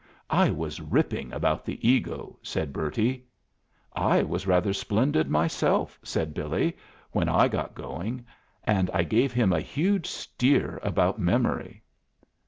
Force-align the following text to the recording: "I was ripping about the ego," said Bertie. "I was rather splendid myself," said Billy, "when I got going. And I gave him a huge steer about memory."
"I 0.31 0.49
was 0.49 0.81
ripping 0.81 1.31
about 1.31 1.63
the 1.63 1.87
ego," 1.87 2.39
said 2.41 2.73
Bertie. 2.73 3.27
"I 3.93 4.23
was 4.23 4.47
rather 4.47 4.73
splendid 4.73 5.29
myself," 5.29 5.99
said 6.01 6.33
Billy, 6.33 6.75
"when 7.11 7.29
I 7.29 7.47
got 7.47 7.75
going. 7.75 8.25
And 8.63 8.89
I 8.95 9.03
gave 9.03 9.31
him 9.31 9.53
a 9.53 9.59
huge 9.61 10.07
steer 10.07 10.79
about 10.81 11.19
memory." 11.19 11.83